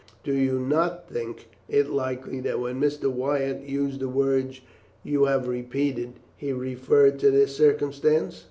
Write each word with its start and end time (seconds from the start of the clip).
Do 0.23 0.33
you 0.33 0.57
not 0.59 1.07
think 1.07 1.47
it 1.69 1.91
likely 1.91 2.39
that 2.39 2.59
when 2.59 2.81
Mr. 2.81 3.07
Wyatt 3.11 3.61
used 3.61 3.99
the 3.99 4.09
words 4.09 4.61
you 5.03 5.25
have 5.25 5.47
repeated 5.47 6.13
he 6.35 6.51
referred 6.53 7.19
to 7.19 7.29
this 7.29 7.55
circumstance?" 7.55 8.39